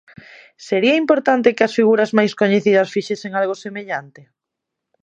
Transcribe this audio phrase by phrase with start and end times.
[0.67, 4.21] Sería importante que as figuras máis coñecidas fixesen algo semellante?